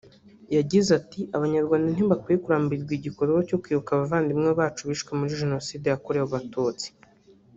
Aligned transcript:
yagize 0.55 0.89
ati 0.99 1.21
“Abanyarwanda 1.35 1.87
ntibakwiye 1.89 2.37
kurambirwa 2.43 2.91
igikorwa 2.99 3.39
cyo 3.49 3.57
kwibuka 3.61 3.89
abavandimwe 3.91 4.49
bacu 4.59 4.81
bishwe 4.89 5.11
muri 5.19 5.39
Jenoside 5.41 5.85
yakorewe 5.87 6.25
Abatutsi 6.27 6.87